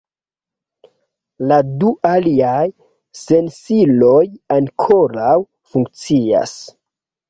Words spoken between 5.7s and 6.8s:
funkcias.